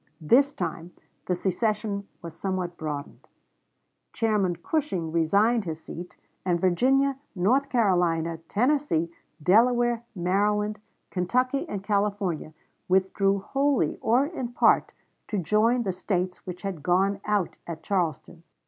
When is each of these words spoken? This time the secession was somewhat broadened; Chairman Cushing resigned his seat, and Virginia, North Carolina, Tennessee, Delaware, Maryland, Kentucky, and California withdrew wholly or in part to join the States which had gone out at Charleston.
This 0.19 0.51
time 0.51 0.93
the 1.27 1.35
secession 1.35 2.07
was 2.23 2.35
somewhat 2.35 2.75
broadened; 2.75 3.27
Chairman 4.13 4.55
Cushing 4.55 5.11
resigned 5.11 5.65
his 5.65 5.79
seat, 5.83 6.17
and 6.43 6.59
Virginia, 6.59 7.19
North 7.35 7.69
Carolina, 7.69 8.39
Tennessee, 8.49 9.11
Delaware, 9.43 10.03
Maryland, 10.15 10.79
Kentucky, 11.11 11.69
and 11.69 11.83
California 11.83 12.51
withdrew 12.87 13.41
wholly 13.41 13.99
or 14.01 14.25
in 14.25 14.53
part 14.53 14.91
to 15.27 15.37
join 15.37 15.83
the 15.83 15.91
States 15.91 16.47
which 16.47 16.63
had 16.63 16.81
gone 16.81 17.21
out 17.23 17.55
at 17.67 17.83
Charleston. 17.83 18.41